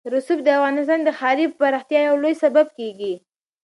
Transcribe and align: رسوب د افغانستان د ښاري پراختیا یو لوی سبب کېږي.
رسوب 0.13 0.39
د 0.43 0.47
افغانستان 0.57 0.99
د 1.03 1.09
ښاري 1.19 1.45
پراختیا 1.59 1.99
یو 2.09 2.15
لوی 2.23 2.35
سبب 2.43 2.67
کېږي. 2.77 3.13